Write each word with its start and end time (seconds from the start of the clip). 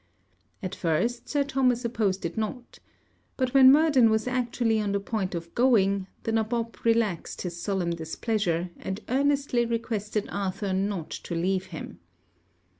At 0.63 0.73
first, 0.73 1.29
Sir 1.29 1.43
Thomas 1.43 1.85
opposed 1.85 2.25
it 2.25 2.35
not; 2.35 2.79
but 3.37 3.53
when 3.53 3.71
Murden 3.71 4.09
was 4.09 4.27
actually 4.27 4.81
on 4.81 4.93
the 4.93 4.99
point 4.99 5.35
of 5.35 5.53
going, 5.53 6.07
the 6.23 6.31
nabob 6.31 6.83
relaxed 6.83 7.43
his 7.43 7.61
solemn 7.61 7.91
displeasure, 7.91 8.71
and 8.79 9.01
earnestly 9.09 9.63
requested 9.63 10.27
Arthur 10.31 10.73
not 10.73 11.11
to 11.11 11.35
leave 11.35 11.67
him. 11.67 11.99